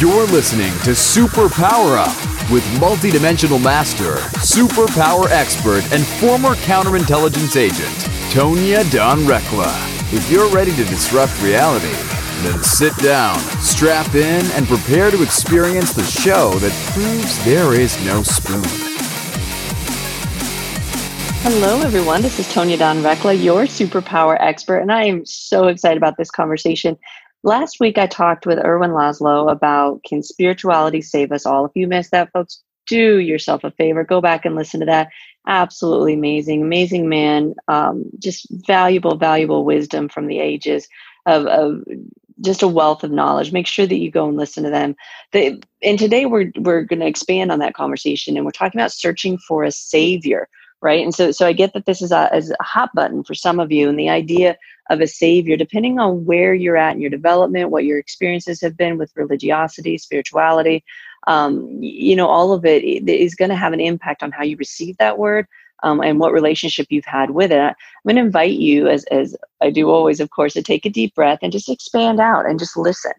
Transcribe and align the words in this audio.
You're 0.00 0.24
listening 0.28 0.72
to 0.84 0.94
Super 0.94 1.50
Power 1.50 1.98
Up 1.98 2.16
with 2.50 2.64
multidimensional 2.80 3.62
master, 3.62 4.14
superpower 4.40 5.28
expert, 5.28 5.84
and 5.92 6.06
former 6.06 6.54
counterintelligence 6.54 7.54
agent, 7.54 7.94
Tonya 8.32 8.90
Dawn 8.90 9.18
Recla. 9.18 9.70
If 10.10 10.30
you're 10.30 10.48
ready 10.48 10.70
to 10.70 10.84
disrupt 10.84 11.38
reality, 11.42 11.92
then 12.40 12.62
sit 12.62 12.96
down, 12.96 13.38
strap 13.60 14.14
in, 14.14 14.46
and 14.52 14.66
prepare 14.66 15.10
to 15.10 15.22
experience 15.22 15.92
the 15.92 16.04
show 16.04 16.52
that 16.60 16.72
proves 16.94 17.44
there 17.44 17.74
is 17.74 18.02
no 18.06 18.22
spoon. 18.22 18.64
Hello, 21.42 21.82
everyone. 21.82 22.22
This 22.22 22.38
is 22.38 22.46
Tonya 22.46 22.78
Dawn 22.78 23.02
Recla, 23.02 23.38
your 23.38 23.64
superpower 23.64 24.38
expert, 24.40 24.78
and 24.78 24.90
I 24.90 25.04
am 25.04 25.26
so 25.26 25.68
excited 25.68 25.98
about 25.98 26.16
this 26.16 26.30
conversation. 26.30 26.96
Last 27.42 27.80
week, 27.80 27.96
I 27.96 28.06
talked 28.06 28.44
with 28.44 28.58
Ervin 28.58 28.90
Laszlo 28.90 29.50
about 29.50 30.02
Can 30.04 30.22
Spirituality 30.22 31.00
Save 31.00 31.32
Us 31.32 31.46
All? 31.46 31.64
If 31.64 31.72
you 31.74 31.86
missed 31.86 32.10
that, 32.10 32.30
folks, 32.32 32.62
do 32.86 33.18
yourself 33.18 33.64
a 33.64 33.70
favor. 33.70 34.04
Go 34.04 34.20
back 34.20 34.44
and 34.44 34.54
listen 34.54 34.80
to 34.80 34.86
that. 34.86 35.08
Absolutely 35.46 36.14
amazing, 36.14 36.60
amazing 36.60 37.08
man. 37.08 37.54
Um, 37.66 38.04
just 38.18 38.46
valuable, 38.66 39.16
valuable 39.16 39.64
wisdom 39.64 40.08
from 40.10 40.26
the 40.26 40.38
ages 40.38 40.86
of, 41.24 41.46
of 41.46 41.82
just 42.42 42.62
a 42.62 42.68
wealth 42.68 43.04
of 43.04 43.10
knowledge. 43.10 43.52
Make 43.52 43.66
sure 43.66 43.86
that 43.86 43.98
you 43.98 44.10
go 44.10 44.28
and 44.28 44.36
listen 44.36 44.64
to 44.64 44.70
them. 44.70 44.94
And 45.32 45.98
today 45.98 46.26
we're 46.26 46.52
we're 46.56 46.82
going 46.82 47.00
to 47.00 47.06
expand 47.06 47.50
on 47.50 47.58
that 47.60 47.74
conversation, 47.74 48.36
and 48.36 48.44
we're 48.44 48.52
talking 48.52 48.78
about 48.78 48.92
searching 48.92 49.38
for 49.38 49.64
a 49.64 49.72
savior 49.72 50.48
right? 50.82 51.02
And 51.02 51.14
so, 51.14 51.30
so 51.30 51.46
I 51.46 51.52
get 51.52 51.72
that 51.74 51.86
this 51.86 52.00
is 52.02 52.12
a, 52.12 52.34
is 52.34 52.50
a 52.50 52.62
hot 52.62 52.90
button 52.94 53.22
for 53.22 53.34
some 53.34 53.60
of 53.60 53.70
you, 53.70 53.88
and 53.88 53.98
the 53.98 54.08
idea 54.08 54.56
of 54.88 55.00
a 55.00 55.06
savior, 55.06 55.56
depending 55.56 55.98
on 55.98 56.24
where 56.24 56.54
you're 56.54 56.76
at 56.76 56.94
in 56.94 57.00
your 57.00 57.10
development, 57.10 57.70
what 57.70 57.84
your 57.84 57.98
experiences 57.98 58.60
have 58.60 58.76
been 58.76 58.98
with 58.98 59.12
religiosity, 59.14 59.98
spirituality, 59.98 60.84
um, 61.26 61.68
you 61.80 62.16
know, 62.16 62.28
all 62.28 62.52
of 62.52 62.64
it 62.64 62.82
is 62.82 63.34
going 63.34 63.50
to 63.50 63.56
have 63.56 63.72
an 63.72 63.80
impact 63.80 64.22
on 64.22 64.32
how 64.32 64.42
you 64.42 64.56
receive 64.56 64.96
that 64.98 65.18
word. 65.18 65.46
Um, 65.82 66.02
and 66.02 66.20
what 66.20 66.34
relationship 66.34 66.88
you've 66.90 67.06
had 67.06 67.30
with 67.30 67.50
it. 67.50 67.58
I'm 67.58 67.74
going 68.04 68.16
to 68.16 68.20
invite 68.20 68.58
you, 68.58 68.86
as, 68.86 69.04
as 69.04 69.34
I 69.62 69.70
do 69.70 69.88
always, 69.88 70.20
of 70.20 70.28
course, 70.28 70.52
to 70.52 70.62
take 70.62 70.84
a 70.84 70.90
deep 70.90 71.14
breath 71.14 71.38
and 71.40 71.50
just 71.50 71.70
expand 71.70 72.20
out 72.20 72.44
and 72.44 72.58
just 72.58 72.76
listen. 72.76 73.12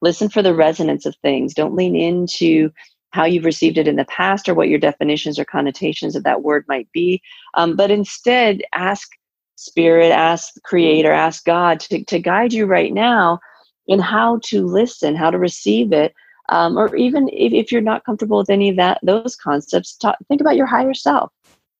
Listen 0.00 0.30
for 0.30 0.40
the 0.40 0.54
resonance 0.54 1.04
of 1.04 1.14
things. 1.16 1.52
Don't 1.52 1.74
lean 1.74 1.94
into 1.94 2.72
how 3.10 3.24
you've 3.24 3.44
received 3.44 3.78
it 3.78 3.88
in 3.88 3.96
the 3.96 4.04
past 4.04 4.48
or 4.48 4.54
what 4.54 4.68
your 4.68 4.78
definitions 4.78 5.38
or 5.38 5.44
connotations 5.44 6.14
of 6.14 6.24
that 6.24 6.42
word 6.42 6.64
might 6.68 6.90
be. 6.92 7.22
Um, 7.54 7.76
but 7.76 7.90
instead, 7.90 8.62
ask 8.74 9.08
Spirit, 9.56 10.10
ask 10.12 10.54
Creator, 10.62 11.12
ask 11.12 11.44
God 11.44 11.80
to, 11.80 12.04
to 12.04 12.20
guide 12.20 12.52
you 12.52 12.66
right 12.66 12.92
now 12.92 13.40
in 13.88 13.98
how 13.98 14.38
to 14.44 14.64
listen, 14.64 15.16
how 15.16 15.30
to 15.30 15.38
receive 15.38 15.92
it. 15.92 16.14
Um, 16.50 16.78
or 16.78 16.94
even 16.94 17.28
if, 17.30 17.52
if 17.52 17.72
you're 17.72 17.80
not 17.80 18.04
comfortable 18.04 18.38
with 18.38 18.50
any 18.50 18.68
of 18.68 18.76
that, 18.76 19.00
those 19.02 19.36
concepts, 19.36 19.96
talk, 19.96 20.16
think 20.28 20.40
about 20.40 20.56
your 20.56 20.66
higher 20.66 20.94
self, 20.94 21.32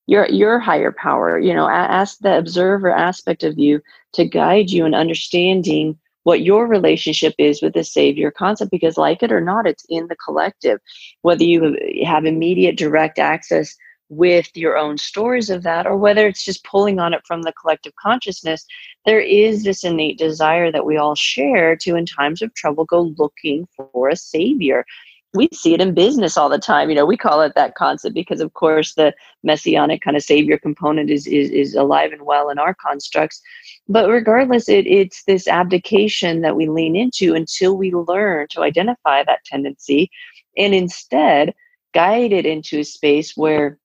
your 0.07 0.29
your 0.29 0.59
higher 0.59 0.93
power. 0.93 1.39
You 1.39 1.55
know, 1.55 1.69
ask 1.69 2.19
the 2.19 2.37
observer 2.37 2.91
aspect 2.91 3.45
of 3.45 3.59
you 3.59 3.81
to 4.15 4.27
guide 4.27 4.71
you 4.71 4.85
in 4.85 4.95
understanding 4.95 5.99
what 6.29 6.43
your 6.43 6.67
relationship 6.67 7.35
is 7.39 7.63
with 7.63 7.73
the 7.73 7.83
savior 7.83 8.31
concept 8.31 8.71
because 8.71 8.99
like 8.99 9.23
it 9.23 9.33
or 9.33 9.41
not 9.41 9.67
it's 9.67 9.87
in 9.89 10.09
the 10.09 10.17
collective. 10.17 10.79
Whether 11.23 11.45
you 11.45 11.75
have 12.05 12.27
immediate 12.27 12.77
direct 12.77 13.19
access 13.19 13.75
with 14.11 14.55
your 14.55 14.77
own 14.77 14.99
stories 14.99 15.49
of 15.49 15.63
that 15.63 15.87
or 15.87 15.97
whether 15.97 16.27
it's 16.27 16.45
just 16.45 16.63
pulling 16.65 16.99
on 16.99 17.15
it 17.15 17.23
from 17.27 17.43
the 17.43 17.53
collective 17.53 17.93
consciousness 17.97 18.65
there 19.05 19.21
is 19.21 19.65
this 19.65 19.85
innate 19.85 20.17
desire 20.17 20.73
that 20.73 20.87
we 20.87 20.97
all 20.97 21.15
share 21.15 21.77
to 21.77 21.95
in 21.95 22.07
times 22.07 22.41
of 22.41 22.53
trouble 22.55 22.87
go 22.87 23.13
looking 23.19 23.69
for 23.77 24.09
a 24.09 24.17
savior 24.17 24.87
we 25.35 25.49
see 25.53 25.75
it 25.75 25.81
in 25.81 25.95
business 25.95 26.37
all 26.37 26.49
the 26.49 26.59
time. 26.59 26.89
You 26.89 26.97
know, 26.97 27.07
we 27.07 27.17
call 27.17 27.43
it 27.43 27.55
that 27.55 27.75
concept 27.75 28.15
because, 28.15 28.41
of 28.41 28.55
course, 28.55 28.95
the 28.95 29.13
messianic 29.43 30.01
kind 30.01 30.17
of 30.17 30.23
savior 30.23 30.59
component 30.59 31.11
is 31.11 31.27
is, 31.27 31.51
is 31.51 31.75
alive 31.75 32.13
and 32.13 32.23
well 32.23 32.49
in 32.49 32.59
our 32.59 32.75
constructs. 32.75 33.41
But 33.89 34.09
regardless, 34.09 34.69
it, 34.69 34.87
it's 34.87 35.25
this 35.25 35.47
abdication 35.47 36.41
that 36.41 36.57
we 36.57 36.69
lean 36.69 36.97
into 36.97 37.35
until 37.35 37.77
we 37.77 37.93
learn 37.93 38.47
to 38.51 38.63
identify 38.63 39.23
that 39.25 39.45
tendency, 39.45 40.11
and 40.57 40.75
instead 40.75 41.55
guide 41.95 42.33
it 42.33 42.47
into 42.47 42.81
a 42.81 42.85
space 42.85 43.37
where 43.37 43.79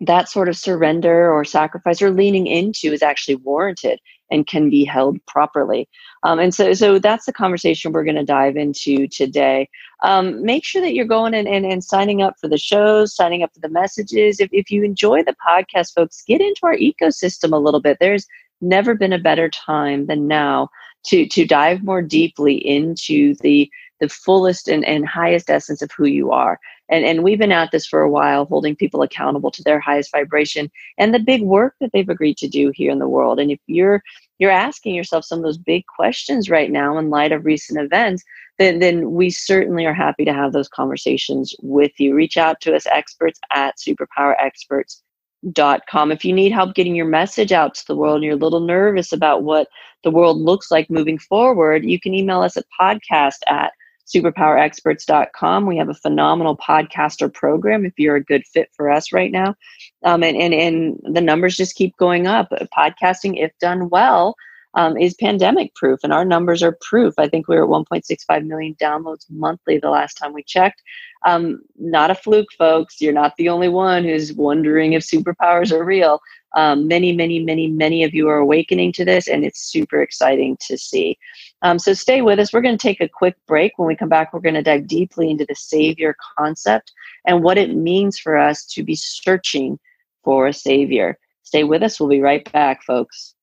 that 0.00 0.28
sort 0.28 0.48
of 0.48 0.56
surrender 0.56 1.32
or 1.32 1.44
sacrifice 1.44 2.02
or 2.02 2.10
leaning 2.10 2.46
into 2.46 2.92
is 2.92 3.02
actually 3.02 3.36
warranted 3.36 4.00
and 4.34 4.46
can 4.46 4.68
be 4.68 4.84
held 4.84 5.24
properly. 5.26 5.88
Um, 6.24 6.38
and 6.38 6.54
so, 6.54 6.74
so 6.74 6.98
that's 6.98 7.26
the 7.26 7.32
conversation 7.32 7.92
we're 7.92 8.04
going 8.04 8.16
to 8.16 8.24
dive 8.24 8.56
into 8.56 9.06
today. 9.06 9.68
Um, 10.02 10.44
make 10.44 10.64
sure 10.64 10.82
that 10.82 10.94
you're 10.94 11.04
going 11.04 11.34
and, 11.34 11.48
and, 11.48 11.64
and 11.64 11.82
signing 11.82 12.20
up 12.20 12.34
for 12.40 12.48
the 12.48 12.58
shows, 12.58 13.14
signing 13.14 13.42
up 13.42 13.54
for 13.54 13.60
the 13.60 13.68
messages. 13.68 14.40
If, 14.40 14.50
if 14.52 14.70
you 14.70 14.82
enjoy 14.82 15.22
the 15.22 15.36
podcast, 15.46 15.94
folks, 15.94 16.24
get 16.26 16.40
into 16.40 16.60
our 16.64 16.76
ecosystem 16.76 17.52
a 17.52 17.58
little 17.58 17.80
bit. 17.80 17.98
There's 18.00 18.26
never 18.60 18.94
been 18.94 19.12
a 19.12 19.18
better 19.18 19.48
time 19.48 20.06
than 20.06 20.26
now 20.26 20.68
to, 21.06 21.26
to 21.26 21.46
dive 21.46 21.84
more 21.84 22.02
deeply 22.02 22.56
into 22.56 23.34
the 23.36 23.70
the 24.00 24.08
fullest 24.08 24.68
and, 24.68 24.84
and 24.84 25.06
highest 25.06 25.48
essence 25.48 25.80
of 25.80 25.90
who 25.96 26.06
you 26.06 26.32
are. 26.32 26.58
And, 26.90 27.04
and 27.04 27.22
we've 27.22 27.38
been 27.38 27.52
at 27.52 27.70
this 27.70 27.86
for 27.86 28.02
a 28.02 28.10
while, 28.10 28.44
holding 28.44 28.76
people 28.76 29.02
accountable 29.02 29.50
to 29.50 29.62
their 29.62 29.80
highest 29.80 30.12
vibration 30.12 30.70
and 30.98 31.14
the 31.14 31.18
big 31.18 31.42
work 31.42 31.74
that 31.80 31.90
they've 31.92 32.08
agreed 32.08 32.36
to 32.38 32.48
do 32.48 32.70
here 32.74 32.90
in 32.90 32.98
the 32.98 33.08
world. 33.08 33.40
And 33.40 33.50
if 33.50 33.60
you're 33.66 34.02
you're 34.38 34.50
asking 34.50 34.94
yourself 34.94 35.24
some 35.24 35.38
of 35.38 35.44
those 35.44 35.58
big 35.58 35.84
questions 35.86 36.50
right 36.50 36.70
now 36.70 36.98
in 36.98 37.08
light 37.08 37.32
of 37.32 37.44
recent 37.44 37.80
events, 37.80 38.24
then, 38.58 38.80
then 38.80 39.12
we 39.12 39.30
certainly 39.30 39.86
are 39.86 39.94
happy 39.94 40.24
to 40.24 40.32
have 40.32 40.52
those 40.52 40.68
conversations 40.68 41.54
with 41.62 41.92
you. 41.98 42.14
Reach 42.14 42.36
out 42.36 42.60
to 42.62 42.74
us, 42.74 42.86
experts 42.86 43.38
at 43.52 43.76
superpowerexperts.com. 43.78 46.12
If 46.12 46.24
you 46.24 46.32
need 46.32 46.52
help 46.52 46.74
getting 46.74 46.96
your 46.96 47.06
message 47.06 47.52
out 47.52 47.74
to 47.76 47.86
the 47.86 47.96
world 47.96 48.16
and 48.16 48.24
you're 48.24 48.34
a 48.34 48.36
little 48.36 48.60
nervous 48.60 49.12
about 49.12 49.44
what 49.44 49.68
the 50.02 50.10
world 50.10 50.40
looks 50.40 50.70
like 50.70 50.90
moving 50.90 51.18
forward, 51.18 51.84
you 51.84 52.00
can 52.00 52.14
email 52.14 52.42
us 52.42 52.56
at 52.56 52.64
podcast 52.80 53.38
at 53.46 53.72
superpowerexperts.com. 54.06 55.66
We 55.66 55.76
have 55.78 55.88
a 55.88 55.94
phenomenal 55.94 56.56
podcaster 56.56 57.32
program 57.32 57.84
if 57.84 57.94
you're 57.96 58.16
a 58.16 58.24
good 58.24 58.46
fit 58.46 58.70
for 58.76 58.90
us 58.90 59.12
right 59.12 59.32
now. 59.32 59.54
Um, 60.04 60.22
and, 60.22 60.36
and, 60.36 60.54
and 60.54 61.00
the 61.14 61.20
numbers 61.20 61.56
just 61.56 61.76
keep 61.76 61.96
going 61.96 62.26
up. 62.26 62.50
Podcasting, 62.76 63.42
if 63.42 63.52
done 63.60 63.88
well, 63.88 64.34
um, 64.74 64.96
is 64.96 65.14
pandemic 65.14 65.74
proof, 65.74 66.00
and 66.02 66.12
our 66.12 66.24
numbers 66.24 66.62
are 66.62 66.76
proof. 66.80 67.14
I 67.16 67.28
think 67.28 67.48
we 67.48 67.56
were 67.56 67.64
at 67.64 67.86
1.65 67.86 68.46
million 68.46 68.74
downloads 68.74 69.24
monthly 69.30 69.78
the 69.78 69.90
last 69.90 70.14
time 70.14 70.32
we 70.32 70.42
checked. 70.42 70.82
Um, 71.24 71.60
not 71.78 72.10
a 72.10 72.14
fluke, 72.14 72.52
folks. 72.58 73.00
You're 73.00 73.12
not 73.12 73.36
the 73.36 73.48
only 73.48 73.68
one 73.68 74.04
who's 74.04 74.32
wondering 74.32 74.92
if 74.92 75.02
superpowers 75.02 75.72
are 75.72 75.84
real. 75.84 76.20
Um, 76.56 76.86
many, 76.86 77.12
many, 77.12 77.40
many, 77.40 77.68
many 77.68 78.04
of 78.04 78.14
you 78.14 78.28
are 78.28 78.38
awakening 78.38 78.92
to 78.94 79.04
this, 79.04 79.28
and 79.28 79.44
it's 79.44 79.60
super 79.60 80.02
exciting 80.02 80.56
to 80.68 80.76
see. 80.76 81.18
Um, 81.64 81.78
so 81.78 81.94
stay 81.94 82.20
with 82.20 82.38
us. 82.38 82.52
We're 82.52 82.60
going 82.60 82.76
to 82.76 82.82
take 82.82 83.00
a 83.00 83.08
quick 83.08 83.36
break. 83.48 83.78
When 83.78 83.88
we 83.88 83.96
come 83.96 84.10
back, 84.10 84.34
we're 84.34 84.40
going 84.40 84.54
to 84.54 84.62
dive 84.62 84.86
deeply 84.86 85.30
into 85.30 85.46
the 85.48 85.54
Savior 85.54 86.14
concept 86.36 86.92
and 87.26 87.42
what 87.42 87.56
it 87.56 87.74
means 87.74 88.18
for 88.18 88.36
us 88.36 88.66
to 88.66 88.82
be 88.82 88.94
searching 88.94 89.78
for 90.22 90.46
a 90.46 90.52
Savior. 90.52 91.18
Stay 91.42 91.64
with 91.64 91.82
us. 91.82 91.98
We'll 91.98 92.10
be 92.10 92.20
right 92.20 92.50
back, 92.52 92.82
folks. 92.82 93.34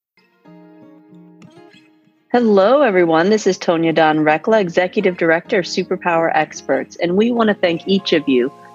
Hello, 2.32 2.84
everyone. 2.84 3.32
This 3.32 3.48
is 3.48 3.58
Tonya 3.58 3.94
Dawn 3.94 4.20
Recla, 4.20 4.62
Executive 4.62 5.18
Director 5.18 5.60
of 5.60 5.66
Superpower 5.66 6.32
Experts, 6.36 6.98
and 6.98 7.18
we 7.18 7.32
want 7.32 7.50
to 7.50 7.56
thank 7.56 7.88
each 7.88 8.14
of 8.14 8.30
you 8.30 8.52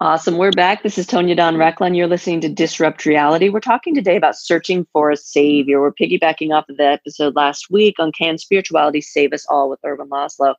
Awesome. 0.00 0.38
We're 0.38 0.50
back. 0.50 0.82
This 0.82 0.98
is 0.98 1.06
Tonya 1.06 1.36
Dawn 1.36 1.54
Recla. 1.54 1.96
You're 1.96 2.08
listening 2.08 2.40
to 2.40 2.48
Disrupt 2.48 3.06
Reality. 3.06 3.48
We're 3.48 3.60
talking 3.60 3.94
today 3.94 4.16
about 4.16 4.36
searching 4.36 4.84
for 4.92 5.12
a 5.12 5.16
savior. 5.16 5.80
We're 5.80 5.92
piggybacking 5.92 6.52
off 6.52 6.68
of 6.68 6.78
the 6.78 6.84
episode 6.84 7.36
last 7.36 7.70
week 7.70 8.00
on 8.00 8.10
Can 8.10 8.36
Spirituality 8.36 9.00
Save 9.00 9.32
Us 9.32 9.46
All 9.48 9.70
with 9.70 9.78
Ervin 9.84 10.08
Laszlo. 10.08 10.56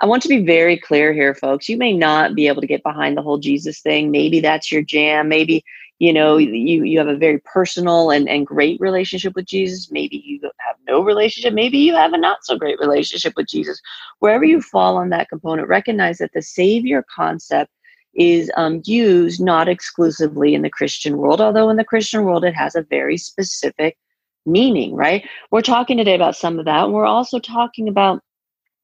I 0.00 0.06
want 0.06 0.20
to 0.24 0.28
be 0.28 0.44
very 0.44 0.76
clear 0.76 1.12
here, 1.12 1.32
folks. 1.32 1.68
You 1.68 1.76
may 1.76 1.92
not 1.92 2.34
be 2.34 2.48
able 2.48 2.60
to 2.60 2.66
get 2.66 2.82
behind 2.82 3.16
the 3.16 3.22
whole 3.22 3.38
Jesus 3.38 3.80
thing. 3.80 4.10
Maybe 4.10 4.40
that's 4.40 4.72
your 4.72 4.82
jam. 4.82 5.28
Maybe 5.28 5.64
you 5.98 6.12
know 6.12 6.36
you 6.36 6.84
you 6.84 6.98
have 6.98 7.08
a 7.08 7.16
very 7.16 7.38
personal 7.38 8.10
and, 8.10 8.28
and 8.28 8.46
great 8.46 8.78
relationship 8.80 9.34
with 9.34 9.46
jesus 9.46 9.90
maybe 9.90 10.22
you 10.26 10.38
have 10.58 10.76
no 10.86 11.02
relationship 11.02 11.54
maybe 11.54 11.78
you 11.78 11.94
have 11.94 12.12
a 12.12 12.18
not 12.18 12.44
so 12.44 12.58
great 12.58 12.78
relationship 12.78 13.32
with 13.34 13.48
jesus 13.48 13.80
wherever 14.18 14.44
you 14.44 14.60
fall 14.60 14.96
on 14.96 15.08
that 15.08 15.28
component 15.28 15.68
recognize 15.68 16.18
that 16.18 16.32
the 16.34 16.42
savior 16.42 17.02
concept 17.14 17.70
is 18.16 18.50
um, 18.56 18.82
used 18.84 19.40
not 19.40 19.68
exclusively 19.68 20.54
in 20.54 20.62
the 20.62 20.70
christian 20.70 21.18
world 21.18 21.40
although 21.40 21.68
in 21.68 21.76
the 21.76 21.84
christian 21.84 22.24
world 22.24 22.44
it 22.44 22.54
has 22.54 22.74
a 22.74 22.82
very 22.82 23.16
specific 23.16 23.96
meaning 24.44 24.94
right 24.94 25.28
we're 25.50 25.60
talking 25.60 25.96
today 25.96 26.14
about 26.14 26.36
some 26.36 26.58
of 26.58 26.64
that 26.64 26.84
and 26.84 26.92
we're 26.92 27.04
also 27.04 27.38
talking 27.38 27.88
about 27.88 28.20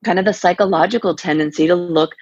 kind 0.04 0.18
of 0.18 0.24
the 0.24 0.32
psychological 0.32 1.14
tendency 1.14 1.66
to 1.66 1.74
look 1.74 2.12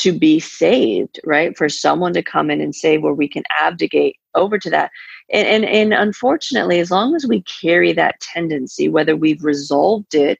to 0.00 0.18
be 0.18 0.40
saved, 0.40 1.20
right? 1.24 1.56
For 1.56 1.68
someone 1.68 2.14
to 2.14 2.22
come 2.22 2.50
in 2.50 2.60
and 2.60 2.74
say 2.74 2.96
where 2.96 3.12
we 3.12 3.28
can 3.28 3.42
abdicate 3.58 4.16
over 4.34 4.58
to 4.58 4.70
that. 4.70 4.90
And, 5.30 5.46
and, 5.46 5.64
and 5.64 5.92
unfortunately, 5.92 6.80
as 6.80 6.90
long 6.90 7.14
as 7.14 7.26
we 7.26 7.42
carry 7.42 7.92
that 7.92 8.18
tendency, 8.20 8.88
whether 8.88 9.14
we've 9.14 9.44
resolved 9.44 10.14
it 10.14 10.38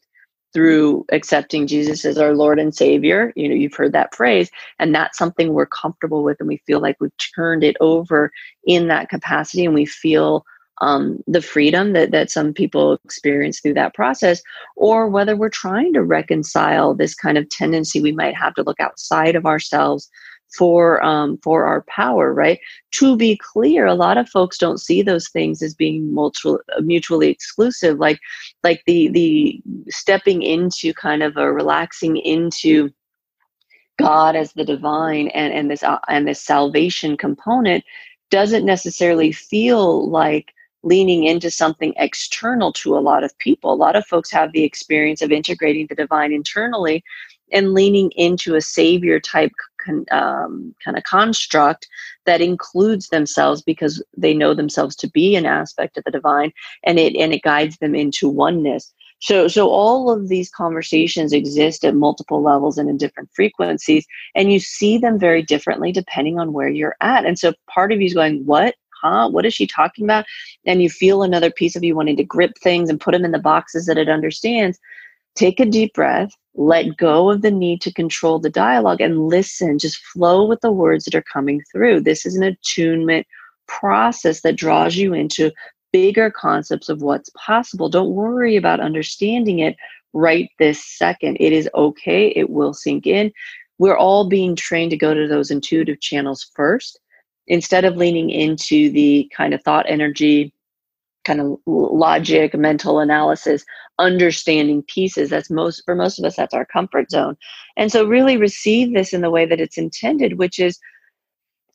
through 0.52 1.04
accepting 1.12 1.66
Jesus 1.66 2.04
as 2.04 2.18
our 2.18 2.34
Lord 2.34 2.58
and 2.58 2.74
Savior, 2.74 3.32
you 3.36 3.48
know, 3.48 3.54
you've 3.54 3.74
heard 3.74 3.92
that 3.92 4.14
phrase, 4.14 4.50
and 4.78 4.94
that's 4.94 5.18
something 5.18 5.52
we're 5.52 5.66
comfortable 5.66 6.22
with 6.22 6.38
and 6.40 6.48
we 6.48 6.62
feel 6.66 6.80
like 6.80 6.96
we've 7.00 7.12
turned 7.34 7.62
it 7.64 7.76
over 7.80 8.30
in 8.64 8.88
that 8.88 9.08
capacity 9.08 9.64
and 9.64 9.74
we 9.74 9.86
feel 9.86 10.44
um, 10.80 11.22
the 11.26 11.42
freedom 11.42 11.92
that, 11.92 12.10
that 12.10 12.30
some 12.30 12.54
people 12.54 12.98
experience 13.04 13.60
through 13.60 13.74
that 13.74 13.94
process, 13.94 14.42
or 14.76 15.08
whether 15.08 15.36
we're 15.36 15.50
trying 15.50 15.92
to 15.92 16.02
reconcile 16.02 16.94
this 16.94 17.14
kind 17.14 17.36
of 17.36 17.48
tendency 17.50 18.00
we 18.00 18.12
might 18.12 18.34
have 18.34 18.54
to 18.54 18.62
look 18.62 18.80
outside 18.80 19.36
of 19.36 19.46
ourselves 19.46 20.08
for 20.56 21.02
um, 21.04 21.38
for 21.42 21.64
our 21.64 21.82
power 21.82 22.32
right? 22.32 22.58
To 22.92 23.16
be 23.16 23.36
clear 23.36 23.86
a 23.86 23.94
lot 23.94 24.18
of 24.18 24.28
folks 24.28 24.58
don't 24.58 24.80
see 24.80 25.02
those 25.02 25.28
things 25.28 25.62
as 25.62 25.74
being 25.74 26.14
mutual, 26.14 26.60
mutually 26.80 27.28
exclusive 27.28 27.98
like 27.98 28.18
like 28.62 28.82
the 28.86 29.08
the 29.08 29.60
stepping 29.88 30.42
into 30.42 30.92
kind 30.94 31.22
of 31.22 31.36
a 31.36 31.52
relaxing 31.52 32.16
into 32.16 32.90
god 33.98 34.34
as 34.34 34.52
the 34.54 34.64
divine 34.64 35.28
and 35.28 35.52
and 35.52 35.70
this 35.70 35.82
uh, 35.82 35.98
and 36.08 36.26
this 36.26 36.42
salvation 36.42 37.16
component 37.16 37.84
doesn't 38.30 38.64
necessarily 38.64 39.32
feel 39.32 40.08
like 40.08 40.54
leaning 40.82 41.24
into 41.24 41.50
something 41.50 41.92
external 41.96 42.72
to 42.72 42.96
a 42.96 43.00
lot 43.00 43.24
of 43.24 43.36
people. 43.38 43.72
A 43.72 43.74
lot 43.74 43.96
of 43.96 44.06
folks 44.06 44.30
have 44.30 44.52
the 44.52 44.64
experience 44.64 45.22
of 45.22 45.30
integrating 45.30 45.86
the 45.88 45.94
divine 45.94 46.32
internally 46.32 47.04
and 47.52 47.74
leaning 47.74 48.10
into 48.12 48.54
a 48.54 48.60
savior 48.60 49.20
type 49.20 49.52
um, 50.10 50.74
kind 50.84 50.96
of 50.96 51.04
construct 51.04 51.88
that 52.26 52.40
includes 52.40 53.08
themselves 53.08 53.62
because 53.62 54.02
they 54.16 54.34
know 54.34 54.54
themselves 54.54 54.94
to 54.96 55.08
be 55.08 55.36
an 55.36 55.46
aspect 55.46 55.96
of 55.96 56.04
the 56.04 56.10
divine 56.10 56.52
and 56.84 56.98
it 56.98 57.16
and 57.16 57.32
it 57.32 57.42
guides 57.42 57.78
them 57.78 57.94
into 57.94 58.28
oneness. 58.28 58.92
So 59.20 59.48
so 59.48 59.68
all 59.68 60.10
of 60.10 60.28
these 60.28 60.50
conversations 60.50 61.32
exist 61.32 61.84
at 61.84 61.94
multiple 61.94 62.42
levels 62.42 62.78
and 62.78 62.88
in 62.88 62.98
different 62.98 63.30
frequencies 63.34 64.06
and 64.34 64.52
you 64.52 64.60
see 64.60 64.98
them 64.98 65.18
very 65.18 65.42
differently 65.42 65.92
depending 65.92 66.38
on 66.38 66.52
where 66.52 66.68
you're 66.68 66.96
at. 67.00 67.24
And 67.24 67.38
so 67.38 67.54
part 67.68 67.92
of 67.92 68.00
you 68.00 68.06
is 68.06 68.14
going 68.14 68.44
what 68.44 68.74
huh? 69.00 69.28
What 69.28 69.46
is 69.46 69.54
she 69.54 69.66
talking 69.66 70.04
about? 70.04 70.24
And 70.66 70.82
you 70.82 70.90
feel 70.90 71.22
another 71.22 71.50
piece 71.50 71.76
of 71.76 71.84
you 71.84 71.94
wanting 71.94 72.16
to 72.16 72.24
grip 72.24 72.52
things 72.62 72.90
and 72.90 73.00
put 73.00 73.12
them 73.12 73.24
in 73.24 73.32
the 73.32 73.38
boxes 73.38 73.86
that 73.86 73.98
it 73.98 74.08
understands. 74.08 74.78
Take 75.36 75.60
a 75.60 75.66
deep 75.66 75.94
breath, 75.94 76.30
let 76.54 76.96
go 76.96 77.30
of 77.30 77.42
the 77.42 77.50
need 77.50 77.80
to 77.82 77.92
control 77.92 78.38
the 78.38 78.50
dialogue 78.50 79.00
and 79.00 79.28
listen, 79.28 79.78
just 79.78 79.98
flow 79.98 80.44
with 80.44 80.60
the 80.60 80.72
words 80.72 81.04
that 81.04 81.14
are 81.14 81.22
coming 81.22 81.62
through. 81.72 82.00
This 82.00 82.26
is 82.26 82.36
an 82.36 82.42
attunement 82.42 83.26
process 83.68 84.40
that 84.42 84.56
draws 84.56 84.96
you 84.96 85.14
into 85.14 85.52
bigger 85.92 86.30
concepts 86.30 86.88
of 86.88 87.02
what's 87.02 87.30
possible. 87.36 87.88
Don't 87.88 88.10
worry 88.10 88.56
about 88.56 88.80
understanding 88.80 89.60
it 89.60 89.76
right 90.12 90.50
this 90.58 90.84
second. 90.84 91.36
It 91.40 91.52
is 91.52 91.68
okay, 91.74 92.28
it 92.34 92.50
will 92.50 92.74
sink 92.74 93.06
in. 93.06 93.32
We're 93.78 93.96
all 93.96 94.28
being 94.28 94.56
trained 94.56 94.90
to 94.90 94.96
go 94.96 95.14
to 95.14 95.26
those 95.26 95.50
intuitive 95.50 96.00
channels 96.00 96.50
first 96.54 96.98
instead 97.50 97.84
of 97.84 97.96
leaning 97.96 98.30
into 98.30 98.90
the 98.92 99.30
kind 99.36 99.52
of 99.52 99.62
thought 99.62 99.84
energy 99.88 100.54
kind 101.24 101.40
of 101.40 101.58
logic 101.66 102.54
mental 102.54 103.00
analysis 103.00 103.62
understanding 103.98 104.82
pieces 104.84 105.28
that's 105.28 105.50
most 105.50 105.82
for 105.84 105.94
most 105.94 106.18
of 106.18 106.24
us 106.24 106.36
that's 106.36 106.54
our 106.54 106.64
comfort 106.64 107.10
zone. 107.10 107.36
And 107.76 107.92
so 107.92 108.06
really 108.06 108.38
receive 108.38 108.94
this 108.94 109.12
in 109.12 109.20
the 109.20 109.30
way 109.30 109.44
that 109.44 109.60
it's 109.60 109.76
intended 109.76 110.38
which 110.38 110.58
is 110.58 110.78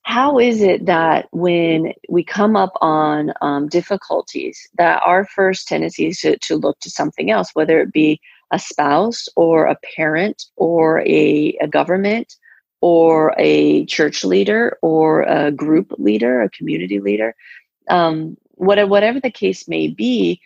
how 0.03 0.39
is 0.39 0.61
it 0.61 0.85
that 0.85 1.27
when 1.31 1.91
we 2.09 2.23
come 2.23 2.55
up 2.55 2.73
on 2.79 3.33
um, 3.41 3.67
difficulties 3.67 4.67
that 4.77 5.01
our 5.03 5.25
first 5.25 5.67
tendency 5.67 6.07
is 6.07 6.19
to, 6.19 6.37
to 6.39 6.55
look 6.55 6.79
to 6.79 6.89
something 6.89 7.29
else 7.29 7.51
whether 7.53 7.81
it 7.81 7.91
be 7.91 8.19
a 8.51 8.59
spouse 8.59 9.27
or 9.35 9.65
a 9.65 9.77
parent 9.95 10.45
or 10.55 11.01
a, 11.01 11.57
a 11.61 11.67
government 11.67 12.35
or 12.87 13.33
a 13.39 13.83
church 13.87 14.23
leader 14.23 14.77
or 14.83 15.23
a 15.23 15.51
group 15.51 15.91
leader, 15.97 16.43
a 16.43 16.49
community 16.51 16.99
leader, 16.99 17.35
um, 17.89 18.37
whatever 18.57 19.19
the 19.19 19.31
case 19.31 19.67
may 19.67 19.87
be, 19.87 20.39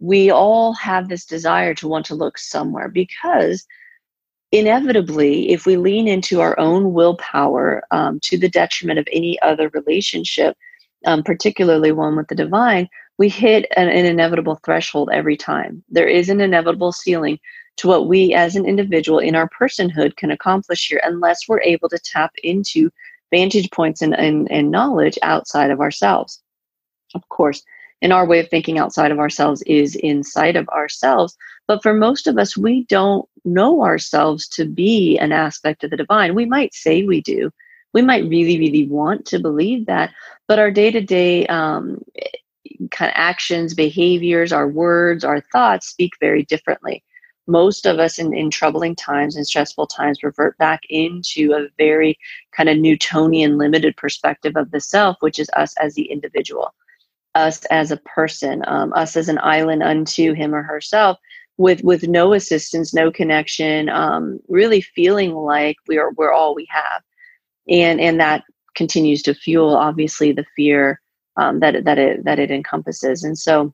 we 0.00 0.30
all 0.30 0.72
have 0.72 1.10
this 1.10 1.26
desire 1.26 1.74
to 1.74 1.86
want 1.86 2.06
to 2.06 2.14
look 2.14 2.38
somewhere 2.38 2.88
because 2.88 3.66
inevitably, 4.52 5.50
if 5.50 5.66
we 5.66 5.76
lean 5.76 6.08
into 6.08 6.40
our 6.40 6.58
own 6.58 6.94
willpower 6.94 7.82
um, 7.90 8.18
to 8.20 8.38
the 8.38 8.48
detriment 8.48 8.98
of 8.98 9.06
any 9.12 9.38
other 9.42 9.68
relationship, 9.74 10.56
um, 11.04 11.22
particularly 11.22 11.92
one 11.92 12.16
with 12.16 12.28
the 12.28 12.34
divine, 12.34 12.88
we 13.18 13.28
hit 13.28 13.66
an, 13.76 13.90
an 13.90 14.06
inevitable 14.06 14.58
threshold 14.64 15.10
every 15.12 15.36
time. 15.36 15.84
There 15.90 16.08
is 16.08 16.30
an 16.30 16.40
inevitable 16.40 16.92
ceiling 16.92 17.38
to 17.78 17.88
what 17.88 18.06
we 18.06 18.34
as 18.34 18.56
an 18.56 18.66
individual 18.66 19.18
in 19.18 19.34
our 19.34 19.48
personhood 19.48 20.16
can 20.16 20.30
accomplish 20.30 20.88
here 20.88 21.00
unless 21.04 21.48
we're 21.48 21.62
able 21.62 21.88
to 21.88 21.98
tap 21.98 22.32
into 22.42 22.90
vantage 23.30 23.70
points 23.70 24.02
and, 24.02 24.14
and, 24.14 24.50
and 24.50 24.70
knowledge 24.70 25.18
outside 25.22 25.70
of 25.70 25.80
ourselves. 25.80 26.42
Of 27.14 27.28
course, 27.28 27.62
and 28.02 28.12
our 28.12 28.26
way 28.26 28.40
of 28.40 28.48
thinking 28.48 28.78
outside 28.78 29.12
of 29.12 29.20
ourselves 29.20 29.62
is 29.62 29.94
inside 29.94 30.56
of 30.56 30.68
ourselves. 30.70 31.36
But 31.68 31.82
for 31.82 31.94
most 31.94 32.26
of 32.26 32.36
us, 32.36 32.56
we 32.56 32.84
don't 32.86 33.26
know 33.44 33.82
ourselves 33.82 34.48
to 34.48 34.64
be 34.64 35.16
an 35.18 35.30
aspect 35.32 35.84
of 35.84 35.90
the 35.90 35.96
divine. 35.96 36.34
We 36.34 36.44
might 36.44 36.74
say 36.74 37.04
we 37.04 37.20
do. 37.20 37.50
We 37.94 38.02
might 38.02 38.24
really, 38.24 38.58
really 38.58 38.88
want 38.88 39.26
to 39.26 39.38
believe 39.38 39.86
that, 39.86 40.12
but 40.48 40.58
our 40.58 40.70
day 40.70 40.90
to 40.90 41.00
day 41.00 41.46
kind 41.46 43.10
of 43.10 43.14
actions, 43.14 43.74
behaviors, 43.74 44.52
our 44.52 44.66
words, 44.66 45.24
our 45.24 45.42
thoughts 45.52 45.88
speak 45.88 46.12
very 46.20 46.42
differently 46.44 47.04
most 47.46 47.86
of 47.86 47.98
us 47.98 48.18
in, 48.18 48.32
in 48.34 48.50
troubling 48.50 48.94
times 48.94 49.36
and 49.36 49.46
stressful 49.46 49.86
times 49.86 50.22
revert 50.22 50.56
back 50.58 50.82
into 50.88 51.52
a 51.52 51.68
very 51.76 52.18
kind 52.52 52.68
of 52.68 52.78
Newtonian 52.78 53.58
limited 53.58 53.96
perspective 53.96 54.56
of 54.56 54.70
the 54.70 54.80
self, 54.80 55.16
which 55.20 55.38
is 55.38 55.50
us 55.56 55.74
as 55.80 55.94
the 55.94 56.04
individual, 56.04 56.74
us 57.34 57.64
as 57.66 57.90
a 57.90 57.96
person, 57.98 58.62
um, 58.66 58.92
us 58.94 59.16
as 59.16 59.28
an 59.28 59.38
island 59.42 59.82
unto 59.82 60.34
him 60.34 60.54
or 60.54 60.62
herself. 60.62 61.18
With, 61.58 61.84
with 61.84 62.08
no 62.08 62.32
assistance, 62.32 62.94
no 62.94 63.12
connection, 63.12 63.90
um, 63.90 64.40
really 64.48 64.80
feeling 64.80 65.34
like 65.34 65.76
we 65.86 65.98
are 65.98 66.10
we're 66.12 66.32
all 66.32 66.54
we 66.54 66.66
have, 66.70 67.02
and 67.68 68.00
and 68.00 68.18
that 68.18 68.42
continues 68.74 69.20
to 69.22 69.34
fuel 69.34 69.76
obviously 69.76 70.32
the 70.32 70.46
fear 70.56 71.00
um, 71.36 71.60
that 71.60 71.84
that 71.84 71.98
it 71.98 72.24
that 72.24 72.38
it 72.38 72.50
encompasses, 72.50 73.22
and 73.22 73.38
so 73.38 73.72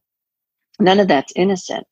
none 0.80 0.98
of 0.98 1.06
that's 1.06 1.32
innocent 1.36 1.86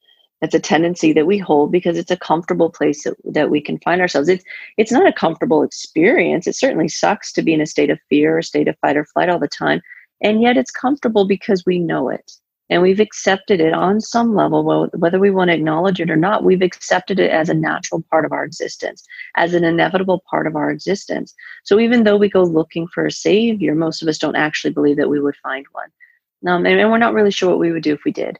it's 0.46 0.54
a 0.54 0.60
tendency 0.60 1.12
that 1.12 1.26
we 1.26 1.38
hold 1.38 1.72
because 1.72 1.98
it's 1.98 2.10
a 2.10 2.16
comfortable 2.16 2.70
place 2.70 3.02
that, 3.02 3.16
that 3.24 3.50
we 3.50 3.60
can 3.60 3.78
find 3.80 4.00
ourselves. 4.00 4.28
It's 4.28 4.44
it's 4.76 4.92
not 4.92 5.08
a 5.08 5.12
comfortable 5.12 5.62
experience. 5.62 6.46
It 6.46 6.54
certainly 6.54 6.88
sucks 6.88 7.32
to 7.32 7.42
be 7.42 7.52
in 7.52 7.60
a 7.60 7.66
state 7.66 7.90
of 7.90 7.98
fear 8.08 8.38
a 8.38 8.42
state 8.44 8.68
of 8.68 8.78
fight 8.78 8.96
or 8.96 9.04
flight 9.04 9.28
all 9.28 9.40
the 9.40 9.48
time. 9.48 9.82
And 10.22 10.40
yet 10.40 10.56
it's 10.56 10.70
comfortable 10.70 11.26
because 11.26 11.64
we 11.66 11.80
know 11.80 12.08
it. 12.08 12.32
And 12.70 12.80
we've 12.82 13.00
accepted 13.00 13.60
it 13.60 13.72
on 13.72 14.00
some 14.00 14.34
level 14.34 14.88
whether 14.94 15.18
we 15.18 15.30
want 15.30 15.50
to 15.50 15.54
acknowledge 15.54 16.00
it 16.00 16.10
or 16.10 16.16
not 16.16 16.44
we've 16.44 16.62
accepted 16.62 17.20
it 17.20 17.30
as 17.30 17.48
a 17.48 17.54
natural 17.54 18.04
part 18.10 18.24
of 18.24 18.32
our 18.32 18.44
existence 18.44 19.04
as 19.36 19.52
an 19.54 19.64
inevitable 19.64 20.22
part 20.30 20.46
of 20.46 20.56
our 20.56 20.70
existence. 20.70 21.34
So 21.64 21.78
even 21.80 22.04
though 22.04 22.16
we 22.16 22.28
go 22.28 22.42
looking 22.42 22.86
for 22.88 23.06
a 23.06 23.12
savior 23.12 23.74
most 23.74 24.02
of 24.02 24.08
us 24.08 24.18
don't 24.18 24.36
actually 24.36 24.72
believe 24.72 24.96
that 24.96 25.10
we 25.10 25.20
would 25.20 25.36
find 25.36 25.66
one. 25.72 25.90
Um, 26.46 26.66
and, 26.66 26.80
and 26.80 26.90
we're 26.90 26.98
not 26.98 27.14
really 27.14 27.30
sure 27.30 27.50
what 27.50 27.58
we 27.58 27.72
would 27.72 27.82
do 27.82 27.94
if 27.94 28.04
we 28.04 28.12
did. 28.12 28.38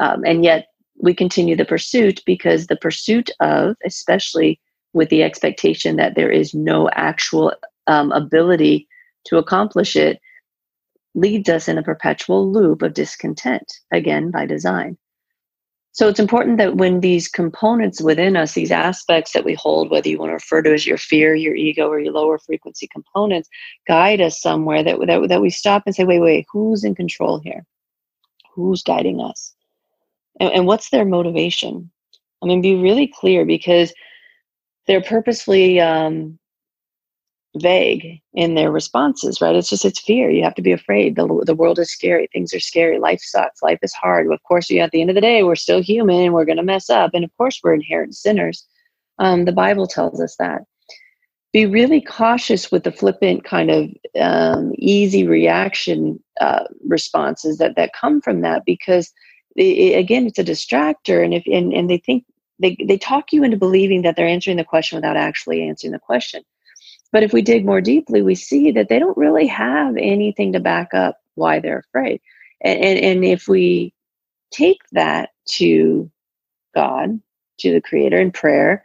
Um, 0.00 0.24
and 0.24 0.44
yet 0.44 0.68
we 0.98 1.14
continue 1.14 1.56
the 1.56 1.64
pursuit 1.64 2.22
because 2.26 2.66
the 2.66 2.76
pursuit 2.76 3.30
of, 3.40 3.76
especially 3.84 4.60
with 4.92 5.08
the 5.10 5.22
expectation 5.22 5.96
that 5.96 6.14
there 6.14 6.30
is 6.30 6.54
no 6.54 6.88
actual 6.90 7.52
um, 7.86 8.12
ability 8.12 8.88
to 9.26 9.36
accomplish 9.36 9.96
it, 9.96 10.20
leads 11.14 11.48
us 11.48 11.68
in 11.68 11.78
a 11.78 11.82
perpetual 11.82 12.50
loop 12.50 12.82
of 12.82 12.94
discontent, 12.94 13.72
again, 13.90 14.30
by 14.30 14.46
design. 14.46 14.96
So 15.92 16.08
it's 16.08 16.20
important 16.20 16.58
that 16.58 16.76
when 16.76 17.00
these 17.00 17.26
components 17.26 18.02
within 18.02 18.36
us, 18.36 18.52
these 18.52 18.70
aspects 18.70 19.32
that 19.32 19.46
we 19.46 19.54
hold, 19.54 19.90
whether 19.90 20.10
you 20.10 20.18
want 20.18 20.28
to 20.28 20.34
refer 20.34 20.60
to 20.60 20.74
as 20.74 20.86
your 20.86 20.98
fear, 20.98 21.34
your 21.34 21.54
ego, 21.54 21.88
or 21.88 21.98
your 21.98 22.12
lower 22.12 22.38
frequency 22.38 22.86
components, 22.86 23.48
guide 23.88 24.20
us 24.20 24.38
somewhere 24.38 24.82
that, 24.82 24.98
that, 25.06 25.28
that 25.30 25.40
we 25.40 25.48
stop 25.48 25.84
and 25.86 25.94
say, 25.94 26.04
wait, 26.04 26.20
wait, 26.20 26.44
who's 26.52 26.84
in 26.84 26.94
control 26.94 27.38
here? 27.38 27.64
Who's 28.54 28.82
guiding 28.82 29.22
us? 29.22 29.55
And, 30.40 30.52
and 30.52 30.66
what's 30.66 30.90
their 30.90 31.04
motivation? 31.04 31.90
I 32.42 32.46
mean, 32.46 32.60
be 32.60 32.74
really 32.74 33.06
clear 33.06 33.44
because 33.44 33.92
they're 34.86 35.02
purposely 35.02 35.80
um, 35.80 36.38
vague 37.56 38.20
in 38.34 38.54
their 38.54 38.70
responses, 38.70 39.40
right? 39.40 39.56
It's 39.56 39.70
just 39.70 39.84
it's 39.84 40.00
fear. 40.00 40.30
You 40.30 40.42
have 40.44 40.54
to 40.56 40.62
be 40.62 40.72
afraid. 40.72 41.16
The, 41.16 41.42
the 41.46 41.54
world 41.54 41.78
is 41.78 41.90
scary. 41.90 42.28
Things 42.32 42.52
are 42.54 42.60
scary. 42.60 42.98
Life 42.98 43.20
sucks. 43.22 43.62
Life 43.62 43.78
is 43.82 43.94
hard. 43.94 44.30
Of 44.32 44.42
course, 44.42 44.70
you 44.70 44.80
at 44.80 44.90
the 44.90 45.00
end 45.00 45.10
of 45.10 45.14
the 45.14 45.20
day, 45.20 45.42
we're 45.42 45.54
still 45.56 45.82
human. 45.82 46.20
And 46.20 46.34
we're 46.34 46.44
going 46.44 46.56
to 46.58 46.62
mess 46.62 46.90
up, 46.90 47.12
and 47.14 47.24
of 47.24 47.30
course, 47.36 47.60
we're 47.62 47.74
inherent 47.74 48.14
sinners. 48.14 48.66
Um, 49.18 49.44
the 49.44 49.52
Bible 49.52 49.86
tells 49.86 50.20
us 50.20 50.36
that. 50.38 50.62
Be 51.52 51.64
really 51.64 52.02
cautious 52.02 52.70
with 52.70 52.84
the 52.84 52.92
flippant 52.92 53.44
kind 53.44 53.70
of 53.70 53.88
um, 54.20 54.72
easy 54.76 55.26
reaction 55.26 56.22
uh, 56.40 56.64
responses 56.86 57.56
that 57.58 57.76
that 57.76 57.94
come 57.94 58.20
from 58.20 58.42
that 58.42 58.64
because 58.66 59.10
it, 59.56 59.98
again, 59.98 60.26
it's 60.26 60.38
a 60.38 60.44
distractor, 60.44 61.24
and 61.24 61.34
if 61.34 61.44
and, 61.46 61.72
and 61.72 61.90
they 61.90 61.98
think 61.98 62.24
they 62.58 62.76
they 62.84 62.98
talk 62.98 63.32
you 63.32 63.44
into 63.44 63.56
believing 63.56 64.02
that 64.02 64.16
they're 64.16 64.26
answering 64.26 64.56
the 64.56 64.64
question 64.64 64.96
without 64.96 65.16
actually 65.16 65.66
answering 65.66 65.92
the 65.92 65.98
question 65.98 66.42
but 67.12 67.22
if 67.22 67.32
we 67.32 67.42
dig 67.42 67.64
more 67.64 67.80
deeply, 67.80 68.22
we 68.22 68.34
see 68.34 68.70
that 68.72 68.88
they 68.88 68.98
don't 68.98 69.16
really 69.16 69.46
have 69.46 69.96
anything 69.96 70.52
to 70.52 70.60
back 70.60 70.92
up 70.92 71.18
why 71.34 71.60
they're 71.60 71.78
afraid. 71.78 72.20
And, 72.60 72.78
and, 72.78 72.98
and 72.98 73.24
if 73.24 73.48
we 73.48 73.94
take 74.50 74.80
that 74.92 75.30
to 75.52 76.10
God, 76.74 77.20
to 77.60 77.72
the 77.72 77.80
Creator 77.80 78.18
in 78.18 78.32
prayer, 78.32 78.84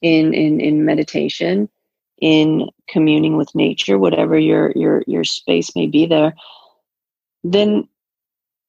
in, 0.00 0.34
in, 0.34 0.60
in 0.60 0.84
meditation, 0.84 1.68
in 2.20 2.68
communing 2.88 3.36
with 3.36 3.54
nature, 3.54 3.98
whatever 3.98 4.38
your, 4.38 4.72
your, 4.76 5.02
your 5.06 5.24
space 5.24 5.74
may 5.74 5.86
be 5.86 6.06
there, 6.06 6.34
then 7.42 7.88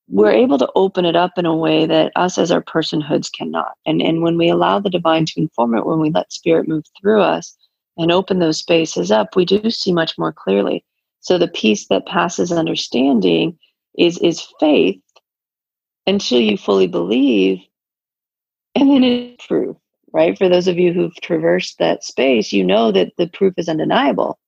we're 0.10 0.32
able 0.32 0.58
to 0.58 0.70
open 0.76 1.06
it 1.06 1.16
up 1.16 1.38
in 1.38 1.46
a 1.46 1.56
way 1.56 1.86
that 1.86 2.12
us 2.16 2.38
as 2.38 2.52
our 2.52 2.62
personhoods 2.62 3.32
cannot. 3.32 3.74
And, 3.86 4.02
and 4.02 4.22
when 4.22 4.38
we 4.38 4.50
allow 4.50 4.80
the 4.80 4.90
divine 4.90 5.26
to 5.26 5.40
inform 5.40 5.76
it, 5.76 5.86
when 5.86 6.00
we 6.00 6.10
let 6.10 6.32
spirit 6.32 6.68
move 6.68 6.84
through 7.02 7.22
us, 7.22 7.58
and 7.98 8.12
open 8.12 8.40
those 8.40 8.60
spaces 8.60 9.12
up, 9.12 9.36
we 9.36 9.46
do 9.46 9.70
see 9.70 9.92
much 9.92 10.18
more 10.18 10.34
clearly. 10.34 10.84
So 11.20 11.38
the 11.38 11.48
peace 11.48 11.88
that 11.88 12.06
passes 12.06 12.52
understanding 12.52 13.58
is 13.98 14.18
is 14.20 14.48
faith 14.60 15.02
until 16.08 16.40
you 16.40 16.58
fully 16.58 16.88
believe, 16.88 17.60
and 18.76 18.90
then 18.90 19.04
it's 19.04 19.46
proof, 19.46 19.78
right? 20.12 20.38
For 20.38 20.50
those 20.50 20.68
of 20.68 20.78
you 20.78 20.92
who've 20.92 21.16
traversed 21.22 21.78
that 21.80 22.04
space, 22.04 22.52
you 22.52 22.64
know 22.64 22.92
that 22.92 23.14
the 23.18 23.28
proof 23.28 23.54
is 23.58 23.70
undeniable, 23.70 24.40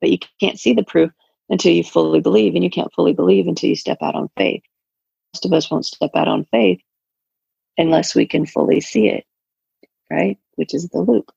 but 0.00 0.10
you 0.10 0.18
can't 0.40 0.58
see 0.58 0.74
the 0.74 0.84
proof 0.84 1.10
until 1.48 1.72
you 1.72 1.84
fully 1.84 2.20
believe, 2.20 2.54
and 2.54 2.64
you 2.64 2.70
can't 2.70 2.92
fully 2.94 3.12
believe 3.12 3.46
until 3.46 3.68
you 3.68 3.76
step 3.76 3.98
out 4.02 4.14
on 4.14 4.28
faith. 4.36 4.62
Most 5.34 5.44
of 5.44 5.52
us 5.52 5.70
won't 5.70 5.86
step 5.86 6.10
out 6.14 6.28
on 6.28 6.44
faith 6.46 6.80
unless 7.78 8.14
we 8.14 8.26
can 8.26 8.46
fully 8.46 8.80
see 8.80 9.08
it, 9.08 9.24
right? 10.10 10.38
Which 10.54 10.74
is 10.74 10.88
the 10.88 11.00
loop. 11.00 11.30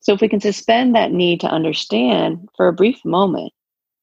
So 0.00 0.12
if 0.12 0.20
we 0.20 0.28
can 0.28 0.40
suspend 0.40 0.94
that 0.94 1.12
need 1.12 1.40
to 1.40 1.48
understand 1.48 2.48
for 2.56 2.68
a 2.68 2.72
brief 2.72 3.04
moment, 3.04 3.52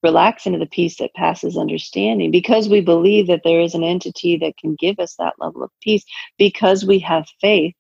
relax 0.02 0.46
into 0.46 0.60
the 0.60 0.66
peace 0.66 0.98
that 0.98 1.14
passes 1.14 1.58
understanding 1.58 2.30
because 2.30 2.68
we 2.68 2.82
believe 2.82 3.28
that 3.28 3.42
there 3.46 3.62
is 3.62 3.74
an 3.74 3.84
entity 3.84 4.38
that 4.38 4.58
can 4.58 4.76
give 4.76 5.00
us 5.00 5.16
that 5.16 5.36
level 5.40 5.64
of 5.64 5.72
peace 5.82 6.04
because 6.38 6.84
we 6.84 7.00
have 7.00 7.26
faith 7.40 7.74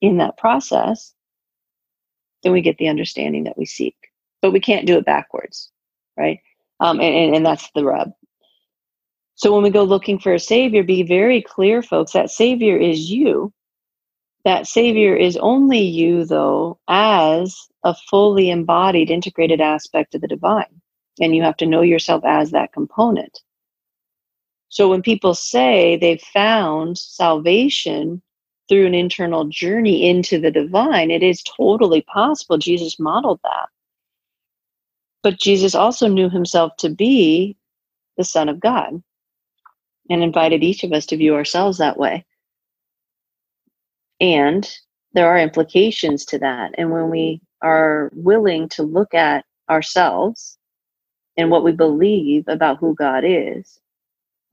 in 0.00 0.18
that 0.18 0.36
process, 0.36 1.12
then 2.42 2.52
we 2.52 2.60
get 2.60 2.78
the 2.78 2.88
understanding 2.88 3.44
that 3.44 3.58
we 3.58 3.64
seek. 3.64 3.96
But 4.40 4.52
we 4.52 4.60
can't 4.60 4.86
do 4.86 4.96
it 4.96 5.04
backwards, 5.04 5.70
right? 6.16 6.40
Um, 6.80 7.00
and, 7.00 7.14
and, 7.14 7.36
and 7.36 7.46
that's 7.46 7.70
the 7.74 7.84
rub. 7.84 8.12
So 9.34 9.52
when 9.52 9.62
we 9.62 9.70
go 9.70 9.82
looking 9.82 10.18
for 10.18 10.34
a 10.34 10.38
savior, 10.38 10.82
be 10.82 11.02
very 11.02 11.42
clear, 11.42 11.82
folks, 11.82 12.12
that 12.12 12.30
savior 12.30 12.76
is 12.76 13.10
you. 13.10 13.52
That 14.44 14.66
savior 14.66 15.16
is 15.16 15.36
only 15.36 15.80
you 15.80 16.24
though 16.24 16.78
as 16.88 17.56
a 17.84 17.94
fully 18.10 18.50
embodied 18.50 19.10
integrated 19.10 19.60
aspect 19.60 20.14
of 20.14 20.20
the 20.20 20.28
divine. 20.28 20.80
And 21.20 21.34
you 21.34 21.42
have 21.42 21.56
to 21.58 21.66
know 21.66 21.82
yourself 21.82 22.24
as 22.24 22.50
that 22.50 22.72
component. 22.72 23.40
So 24.68 24.88
when 24.88 25.02
people 25.02 25.34
say 25.34 25.96
they've 25.96 26.20
found 26.20 26.98
salvation 26.98 28.22
through 28.68 28.86
an 28.86 28.94
internal 28.94 29.44
journey 29.44 30.08
into 30.08 30.40
the 30.40 30.50
divine 30.50 31.10
it 31.10 31.22
is 31.22 31.42
totally 31.42 32.02
possible. 32.02 32.58
Jesus 32.58 32.98
modeled 32.98 33.40
that 33.44 33.68
but 35.22 35.38
jesus 35.38 35.74
also 35.74 36.08
knew 36.08 36.28
himself 36.28 36.76
to 36.76 36.88
be 36.88 37.56
the 38.16 38.24
son 38.24 38.48
of 38.48 38.60
god 38.60 39.02
and 40.10 40.22
invited 40.22 40.62
each 40.62 40.84
of 40.84 40.92
us 40.92 41.06
to 41.06 41.16
view 41.16 41.34
ourselves 41.34 41.78
that 41.78 41.98
way 41.98 42.24
and 44.22 44.70
there 45.14 45.28
are 45.28 45.38
implications 45.38 46.24
to 46.26 46.38
that. 46.38 46.74
And 46.78 46.90
when 46.90 47.10
we 47.10 47.40
are 47.60 48.10
willing 48.14 48.68
to 48.70 48.84
look 48.84 49.14
at 49.14 49.44
ourselves 49.68 50.58
and 51.36 51.50
what 51.50 51.64
we 51.64 51.72
believe 51.72 52.44
about 52.46 52.78
who 52.78 52.94
God 52.94 53.24
is 53.26 53.80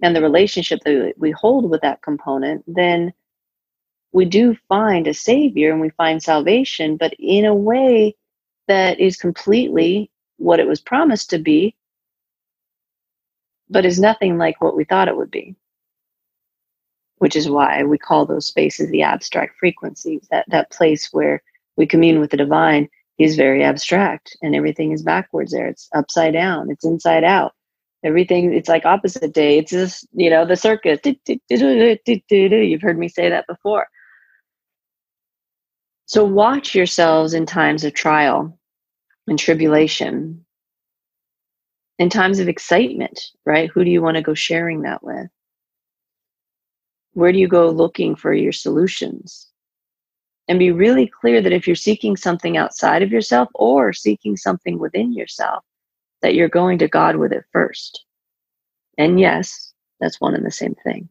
and 0.02 0.16
the 0.16 0.22
relationship 0.22 0.80
that 0.86 1.14
we 1.18 1.32
hold 1.32 1.70
with 1.70 1.82
that 1.82 2.02
component, 2.02 2.64
then 2.68 3.14
we 4.12 4.26
do 4.26 4.58
find 4.68 5.08
a 5.08 5.14
savior 5.14 5.72
and 5.72 5.82
we 5.82 5.90
find 5.92 6.22
salvation, 6.22 6.98
but 6.98 7.14
in 7.20 7.46
a 7.46 7.54
way 7.54 8.16
that 8.68 9.00
is 9.00 9.18
completely 9.18 10.10
what 10.39 10.60
it 10.60 10.67
was 10.67 10.81
promised 10.81 11.29
to 11.29 11.39
be, 11.39 11.75
but 13.69 13.86
is 13.86 14.00
nothing 14.00 14.38
like 14.38 14.60
what 14.62 14.75
we 14.75 14.84
thought 14.84 15.08
it 15.08 15.17
would 15.17 15.31
be 15.31 15.55
which 17.19 17.36
is 17.36 17.50
why 17.50 17.84
we 17.84 17.98
call 17.98 18.25
those 18.25 18.48
spaces 18.48 18.89
the 18.89 19.03
abstract 19.03 19.58
frequencies. 19.60 20.27
That 20.31 20.46
that 20.50 20.72
place 20.72 21.10
where 21.12 21.43
we 21.77 21.86
commune 21.86 22.19
with 22.19 22.31
the 22.31 22.38
divine 22.38 22.89
is 23.17 23.36
very 23.36 23.63
abstract, 23.63 24.36
and 24.41 24.55
everything 24.55 24.91
is 24.91 25.03
backwards 25.03 25.51
there. 25.51 25.67
It's 25.67 25.88
upside 25.93 26.34
down. 26.34 26.72
It's 26.72 26.86
inside 26.86 27.24
out. 27.24 27.53
Everything. 28.03 28.53
It's 28.53 28.69
like 28.69 28.86
opposite 28.86 29.34
day. 29.34 29.58
It's 29.58 29.72
just 29.72 30.08
you 30.13 30.29
know 30.29 30.46
the 30.46 30.55
circus. 30.55 31.00
You've 31.05 32.81
heard 32.81 32.98
me 32.98 33.10
say 33.10 33.29
that 33.29 33.48
before. 33.48 33.88
So 36.05 36.25
watch 36.25 36.74
yourselves 36.74 37.34
in 37.34 37.46
times 37.46 37.84
of 37.84 37.93
trial 37.93 38.59
and 39.29 39.39
tribulation. 39.39 40.45
In 41.98 42.09
times 42.09 42.39
of 42.39 42.48
excitement, 42.48 43.31
right? 43.45 43.69
Who 43.69 43.83
do 43.83 43.91
you 43.91 44.01
want 44.01 44.15
to 44.15 44.24
go 44.24 44.33
sharing 44.33 44.83
that 44.83 45.03
with? 45.03 45.29
where 47.13 47.31
do 47.31 47.38
you 47.38 47.48
go 47.48 47.69
looking 47.69 48.15
for 48.15 48.33
your 48.33 48.51
solutions? 48.51 49.48
And 50.48 50.57
be 50.57 50.71
really 50.71 51.07
clear 51.07 51.41
that 51.41 51.51
if 51.51 51.67
you're 51.67 51.75
seeking 51.75 52.15
something 52.15 52.57
outside 52.57 53.03
of 53.03 53.12
yourself 53.12 53.50
or 53.53 53.93
seeking 53.93 54.36
something 54.36 54.79
within 54.79 55.13
yourself, 55.13 55.63
that 56.21 56.33
you're 56.33 56.50
going 56.50 56.79
to 56.79 56.88
God 56.88 57.17
with 57.17 57.31
it 57.31 57.43
first. 57.51 58.05
And 58.98 59.19
yes, 59.19 59.74
that's 60.00 60.19
one 60.19 60.33
and 60.33 60.45
the 60.45 60.51
same 60.51 60.75
thing. 60.83 61.09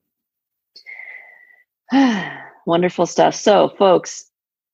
Wonderful 2.66 3.06
stuff. 3.06 3.34
So, 3.34 3.68
folks, 3.78 4.28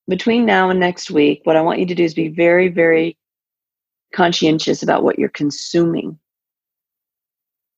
between 0.09 0.47
now 0.47 0.71
and 0.71 0.81
next 0.81 1.11
week, 1.11 1.43
what 1.45 1.57
I 1.57 1.61
want 1.61 1.79
you 1.79 1.87
to 1.87 1.95
do 1.95 2.05
is 2.05 2.15
be 2.15 2.29
very, 2.29 2.69
very 2.69 3.19
conscientious 4.15 4.83
about 4.83 5.03
what 5.03 5.19
you're 5.19 5.29
consuming. 5.29 6.19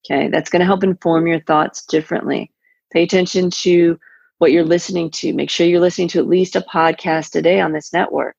Okay, 0.05 0.29
that's 0.29 0.51
going 0.51 0.61
to 0.61 0.67
help 0.67 0.85
inform 0.85 1.27
your 1.27 1.41
thoughts 1.41 1.85
differently. 1.85 2.53
Pay 2.93 3.03
attention 3.03 3.51
to 3.51 3.99
what 4.39 4.53
you're 4.53 4.65
listening 4.65 5.11
to. 5.11 5.33
Make 5.33 5.51
sure 5.51 5.67
you're 5.67 5.81
listening 5.81 6.09
to 6.09 6.21
at 6.21 6.29
least 6.29 6.55
a 6.55 6.61
podcast 6.61 7.35
a 7.35 7.43
day 7.43 7.61
on 7.61 7.73
this 7.73 7.93
network. 7.93 8.37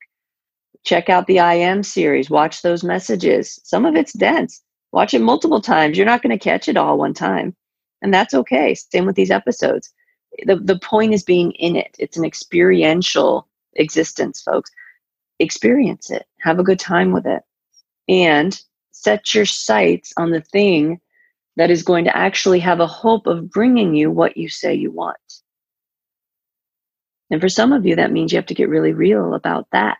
Check 0.85 1.09
out 1.09 1.27
the 1.27 1.39
I 1.39 1.55
Am 1.55 1.83
series. 1.83 2.29
Watch 2.29 2.61
those 2.61 2.83
messages. 2.83 3.59
Some 3.63 3.85
of 3.85 3.95
it's 3.95 4.13
dense. 4.13 4.61
Watch 4.93 5.13
it 5.13 5.19
multiple 5.19 5.59
times. 5.59 5.97
You're 5.97 6.05
not 6.05 6.21
going 6.21 6.37
to 6.37 6.43
catch 6.43 6.69
it 6.69 6.77
all 6.77 6.97
one 6.97 7.13
time. 7.13 7.55
And 8.01 8.13
that's 8.13 8.33
okay. 8.33 8.73
Same 8.73 9.05
with 9.05 9.15
these 9.15 9.31
episodes. 9.31 9.91
The, 10.45 10.55
the 10.55 10.79
point 10.79 11.13
is 11.13 11.23
being 11.23 11.51
in 11.53 11.75
it. 11.75 11.95
It's 11.99 12.15
an 12.15 12.23
experiential 12.23 13.47
existence, 13.73 14.41
folks. 14.41 14.71
Experience 15.39 16.09
it. 16.09 16.25
Have 16.41 16.59
a 16.59 16.63
good 16.63 16.79
time 16.79 17.11
with 17.11 17.25
it. 17.25 17.43
And 18.07 18.59
set 18.91 19.33
your 19.33 19.45
sights 19.45 20.13
on 20.17 20.31
the 20.31 20.41
thing 20.41 20.99
that 21.55 21.71
is 21.71 21.83
going 21.83 22.05
to 22.05 22.15
actually 22.15 22.59
have 22.59 22.79
a 22.79 22.87
hope 22.87 23.27
of 23.27 23.49
bringing 23.49 23.95
you 23.95 24.11
what 24.11 24.37
you 24.37 24.49
say 24.49 24.73
you 24.73 24.91
want. 24.91 25.17
And 27.29 27.41
for 27.41 27.49
some 27.49 27.73
of 27.73 27.85
you, 27.85 27.95
that 27.95 28.11
means 28.11 28.31
you 28.31 28.37
have 28.37 28.45
to 28.47 28.53
get 28.53 28.69
really 28.69 28.93
real 28.93 29.33
about 29.33 29.67
that. 29.71 29.97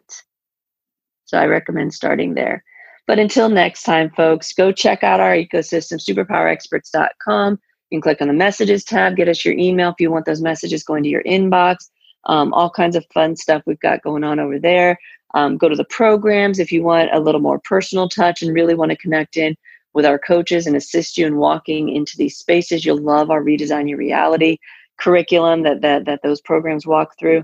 So 1.26 1.38
I 1.38 1.46
recommend 1.46 1.94
starting 1.94 2.36
there. 2.36 2.64
But 3.06 3.20
until 3.20 3.50
next 3.50 3.84
time, 3.84 4.12
folks, 4.12 4.54
go 4.54 4.72
check 4.72 5.04
out 5.04 5.20
our 5.20 5.34
ecosystem, 5.34 6.00
superpowerexperts.com. 6.00 7.60
You 7.90 7.96
can 7.96 8.02
click 8.02 8.22
on 8.22 8.28
the 8.28 8.34
messages 8.34 8.84
tab, 8.84 9.16
get 9.16 9.30
us 9.30 9.46
your 9.46 9.54
email 9.56 9.90
if 9.90 9.96
you 10.00 10.12
want 10.12 10.26
those 10.26 10.42
messages 10.42 10.84
going 10.84 11.04
to 11.04 11.10
your 11.10 11.24
inbox. 11.24 11.90
Um, 12.26 12.54
all 12.54 12.70
kinds 12.70 12.98
of 12.98 13.06
fun 13.14 13.38
stuff 13.38 13.64
we've 13.66 13.80
got 13.80 14.04
going 14.04 14.26
on 14.26 14.40
over 14.40 14.60
there. 14.60 14.98
Um, 15.38 15.56
go 15.56 15.70
to 15.70 15.76
the 15.76 15.86
programs 16.00 16.58
if 16.58 16.72
you 16.72 16.82
want 16.82 17.14
a 17.14 17.20
little 17.20 17.42
more 17.42 17.60
personal 17.60 18.10
touch 18.10 18.42
and 18.42 18.56
really 18.56 18.74
want 18.74 18.90
to 18.90 18.98
connect 18.98 19.38
in 19.38 19.56
with 19.94 20.04
our 20.04 20.18
coaches 20.18 20.66
and 20.66 20.76
assist 20.76 21.16
you 21.18 21.28
in 21.28 21.38
walking 21.38 21.90
into 21.90 22.18
these 22.18 22.36
spaces. 22.38 22.84
You'll 22.84 22.98
love 23.16 23.30
our 23.30 23.44
redesign 23.44 23.88
your 23.88 24.00
reality 24.00 24.58
curriculum 25.00 25.62
that 25.62 25.82
that 25.82 26.06
that 26.06 26.22
those 26.24 26.42
programs 26.42 26.88
walk 26.88 27.10
through. 27.20 27.44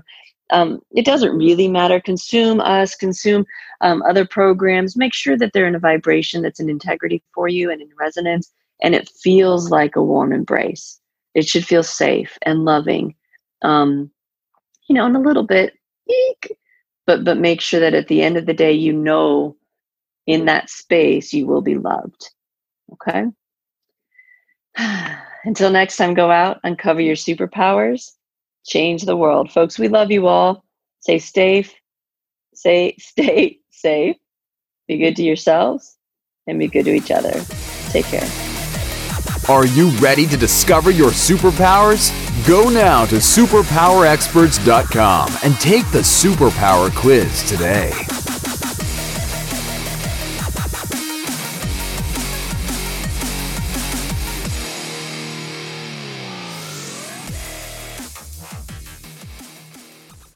Um, 0.50 0.80
it 0.90 1.04
doesn't 1.04 1.38
really 1.38 1.68
matter. 1.68 2.00
Consume 2.00 2.60
us, 2.60 2.96
consume 2.96 3.46
um, 3.80 4.02
other 4.02 4.26
programs. 4.26 4.96
Make 4.96 5.14
sure 5.14 5.36
that 5.38 5.52
they're 5.52 5.68
in 5.68 5.76
a 5.76 5.86
vibration 5.90 6.42
that's 6.42 6.60
in 6.60 6.68
integrity 6.68 7.22
for 7.32 7.46
you 7.48 7.70
and 7.70 7.80
in 7.80 7.88
resonance, 7.98 8.52
and 8.82 8.94
it 8.94 9.08
feels 9.08 9.70
like 9.70 9.94
a 9.94 10.02
warm 10.02 10.32
embrace. 10.32 11.00
It 11.34 11.46
should 11.46 11.64
feel 11.64 11.82
safe 11.82 12.36
and 12.42 12.64
loving, 12.64 13.14
um, 13.62 14.10
you 14.88 14.94
know, 14.94 15.06
and 15.06 15.16
a 15.16 15.26
little 15.28 15.46
bit, 15.46 15.74
eek, 16.08 16.56
but 17.06 17.24
but 17.24 17.38
make 17.38 17.60
sure 17.60 17.80
that 17.80 17.94
at 17.94 18.08
the 18.08 18.22
end 18.22 18.36
of 18.36 18.46
the 18.46 18.54
day, 18.54 18.72
you 18.72 18.92
know, 18.92 19.56
in 20.26 20.40
mm-hmm. 20.40 20.46
that 20.46 20.70
space, 20.70 21.32
you 21.32 21.46
will 21.46 21.62
be 21.62 21.76
loved. 21.76 22.30
Okay. 22.92 23.24
Until 25.44 25.70
next 25.70 25.96
time, 25.98 26.14
go 26.14 26.30
out, 26.30 26.58
uncover 26.64 27.00
your 27.00 27.16
superpowers, 27.16 28.12
change 28.64 29.02
the 29.02 29.16
world. 29.16 29.52
Folks, 29.52 29.78
we 29.78 29.88
love 29.88 30.10
you 30.10 30.26
all. 30.26 30.64
Stay 31.00 31.18
safe, 31.18 31.74
say, 32.54 32.96
stay 32.98 33.58
safe, 33.70 34.16
be 34.88 34.98
good 34.98 35.16
to 35.16 35.22
yourselves, 35.22 35.96
and 36.46 36.58
be 36.58 36.68
good 36.68 36.84
to 36.84 36.94
each 36.94 37.10
other. 37.10 37.44
Take 37.90 38.06
care. 38.06 38.28
Are 39.48 39.66
you 39.66 39.90
ready 39.98 40.26
to 40.26 40.38
discover 40.38 40.90
your 40.90 41.10
superpowers? 41.10 42.10
Go 42.46 42.68
now 42.68 43.06
to 43.06 43.16
superpowerexperts.com 43.16 45.32
and 45.44 45.54
take 45.60 45.90
the 45.92 46.00
superpower 46.00 46.94
quiz 46.94 47.42
today. 47.48 47.92